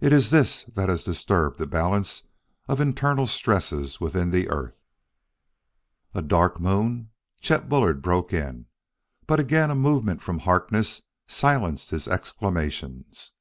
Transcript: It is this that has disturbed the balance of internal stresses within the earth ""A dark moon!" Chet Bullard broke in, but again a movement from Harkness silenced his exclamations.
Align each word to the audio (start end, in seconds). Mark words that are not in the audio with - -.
It 0.00 0.12
is 0.12 0.30
this 0.30 0.64
that 0.64 0.88
has 0.88 1.04
disturbed 1.04 1.58
the 1.58 1.64
balance 1.64 2.24
of 2.66 2.80
internal 2.80 3.24
stresses 3.28 4.00
within 4.00 4.32
the 4.32 4.48
earth 4.48 4.80
""A 6.12 6.20
dark 6.22 6.58
moon!" 6.58 7.10
Chet 7.40 7.68
Bullard 7.68 8.02
broke 8.02 8.32
in, 8.32 8.66
but 9.28 9.38
again 9.38 9.70
a 9.70 9.76
movement 9.76 10.22
from 10.22 10.40
Harkness 10.40 11.02
silenced 11.28 11.90
his 11.90 12.08
exclamations. 12.08 13.32